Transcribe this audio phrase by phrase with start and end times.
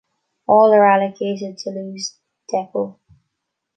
[0.47, 2.17] All are allocated Toulouse
[2.49, 2.97] depot.